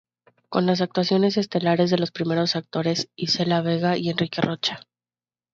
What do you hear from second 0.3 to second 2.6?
Con las actuaciones estelares de los primeros